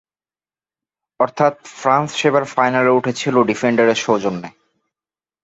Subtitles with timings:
[1.19, 4.49] অর্থাৎ, ফ্রান্স সেবার ফাইনালে উঠেছিল ডিফেন্ডারের সৌজন্যে।